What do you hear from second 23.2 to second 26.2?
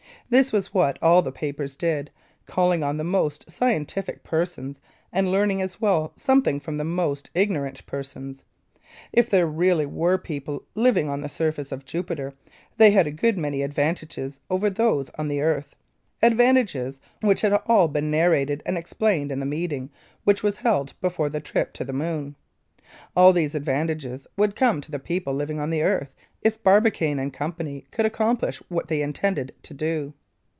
these advantages would come to the people living on the earth